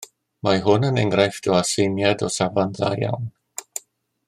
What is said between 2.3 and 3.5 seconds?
safon dda iawn